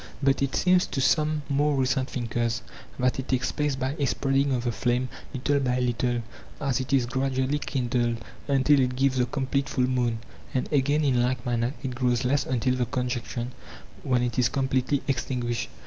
But 0.23 0.41
it 0.41 0.55
seems 0.55 0.87
to 0.87 0.99
some 0.99 1.43
more 1.47 1.75
recent 1.75 2.09
thinkers 2.09 2.63
that 2.97 3.19
it 3.19 3.27
takes 3.27 3.51
place 3.51 3.75
by 3.75 3.95
a 3.99 4.07
spreading 4.07 4.51
of 4.51 4.63
the 4.63 4.71
flame 4.71 5.09
little 5.31 5.59
by 5.59 5.79
little 5.79 6.23
as 6.59 6.79
it 6.79 6.91
is 6.91 7.05
gradually 7.05 7.59
kindled, 7.59 8.17
until 8.47 8.79
it 8.79 8.95
gives 8.95 9.17
the 9.17 9.27
com 9.27 9.45
plete 9.45 9.69
full 9.69 9.85
moon, 9.85 10.17
and 10.55 10.67
again, 10.73 11.03
in 11.03 11.21
like 11.21 11.45
manner, 11.45 11.75
it 11.83 11.93
grows 11.93 12.25
less 12.25 12.47
until 12.47 12.73
the 12.73 12.87
conjunction, 12.87 13.51
when 14.01 14.23
it 14.23 14.39
is 14.39 14.49
completely 14.49 15.03
extin 15.07 15.43
guished. 15.43 15.67